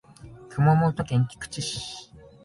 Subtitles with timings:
[0.49, 2.11] 熊本県菊池市